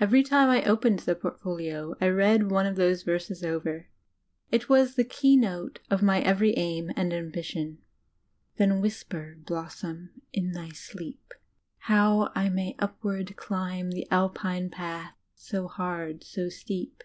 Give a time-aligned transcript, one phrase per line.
[0.00, 3.86] Every time I opened the portfolio I read one of those verses over;
[4.50, 7.78] it was the key note of my every aim and ambition:
[8.56, 11.32] "Then whisper, blossom, in thy sleep
[11.78, 17.04] How I may upward climb The Alpine path, so hard, so steep.